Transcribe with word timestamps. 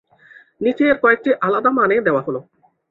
নিচে 0.61 0.83
এর 0.85 0.97
কয়েকটি 1.03 1.29
আলাদা 1.41 1.69
মানে 1.71 1.95
দেওয়া 2.01 2.21
হল। 2.27 2.35